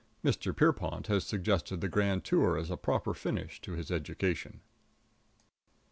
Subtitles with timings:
[0.25, 3.91] || Pierrepont has suggested || the grand tour as a || proper finish to his
[3.91, 4.61] || education.